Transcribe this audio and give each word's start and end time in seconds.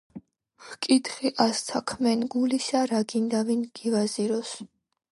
ჰკითხე 0.69 1.31
ასთა, 1.45 1.83
ქმენ 1.93 2.25
გულისა, 2.37 2.83
რა 2.95 3.05
გინდა 3.15 3.45
ვინ 3.53 3.65
გივაზიროს. 3.81 4.61